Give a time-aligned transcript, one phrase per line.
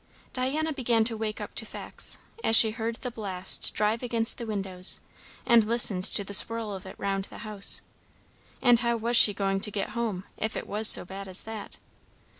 [0.33, 4.47] Diana began to wake up to facts, as she heard the blast drive against the
[4.47, 4.99] windows,
[5.45, 7.81] and listened to the swirl of it round the house.
[8.63, 11.77] And how was she going to get home, if it was so bad as that?